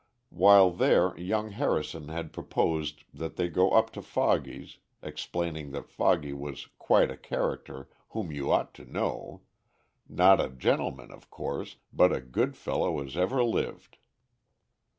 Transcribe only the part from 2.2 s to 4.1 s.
proposed that they go up to